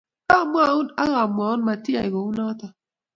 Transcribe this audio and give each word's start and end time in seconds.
Kamwaun 0.29 0.87
ak 1.03 1.09
amwaun 1.23 1.59
matiyai 1.65 2.09
kou 2.13 2.31
notok 2.37 2.73